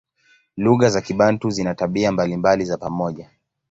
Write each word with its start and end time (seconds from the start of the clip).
Lugha 0.57 0.89
za 0.89 1.01
Kibantu 1.01 1.49
zina 1.49 1.75
tabia 1.75 2.11
mbalimbali 2.11 2.65
za 2.65 2.77
pamoja. 2.77 3.29